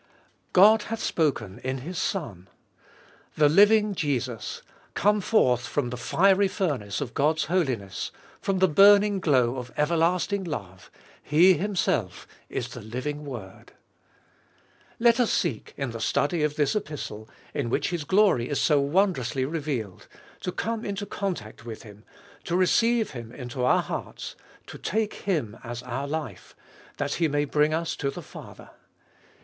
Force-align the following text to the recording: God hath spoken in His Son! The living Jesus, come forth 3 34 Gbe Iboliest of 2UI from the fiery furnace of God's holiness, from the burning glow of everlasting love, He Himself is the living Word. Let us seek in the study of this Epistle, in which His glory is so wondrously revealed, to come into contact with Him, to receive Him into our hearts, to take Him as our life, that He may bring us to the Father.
God 0.51 0.81
hath 0.89 0.99
spoken 0.99 1.59
in 1.63 1.77
His 1.81 1.95
Son! 1.99 2.49
The 3.37 3.47
living 3.47 3.93
Jesus, 3.93 4.63
come 4.95 5.21
forth 5.21 5.61
3 5.67 5.69
34 5.69 5.69
Gbe 5.69 5.69
Iboliest 5.69 5.71
of 5.71 5.73
2UI 5.73 5.73
from 5.73 5.89
the 6.25 6.27
fiery 6.27 6.47
furnace 6.47 7.01
of 7.01 7.13
God's 7.13 7.43
holiness, 7.45 8.11
from 8.41 8.57
the 8.57 8.67
burning 8.67 9.19
glow 9.19 9.57
of 9.57 9.71
everlasting 9.77 10.43
love, 10.43 10.89
He 11.21 11.53
Himself 11.53 12.25
is 12.49 12.69
the 12.69 12.81
living 12.81 13.25
Word. 13.25 13.73
Let 14.97 15.19
us 15.19 15.31
seek 15.31 15.75
in 15.77 15.91
the 15.91 15.99
study 16.01 16.41
of 16.41 16.55
this 16.55 16.75
Epistle, 16.75 17.29
in 17.53 17.69
which 17.69 17.91
His 17.91 18.03
glory 18.03 18.49
is 18.49 18.59
so 18.59 18.79
wondrously 18.79 19.45
revealed, 19.45 20.07
to 20.39 20.51
come 20.51 20.83
into 20.83 21.05
contact 21.05 21.63
with 21.63 21.83
Him, 21.83 22.05
to 22.45 22.55
receive 22.57 23.11
Him 23.11 23.31
into 23.31 23.63
our 23.63 23.83
hearts, 23.83 24.35
to 24.65 24.79
take 24.79 25.13
Him 25.13 25.57
as 25.63 25.83
our 25.83 26.07
life, 26.07 26.55
that 26.97 27.13
He 27.13 27.27
may 27.27 27.45
bring 27.45 27.71
us 27.71 27.95
to 27.97 28.09
the 28.09 28.23
Father. 28.23 28.71